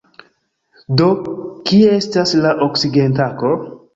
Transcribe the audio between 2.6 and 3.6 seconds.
oksigentanko?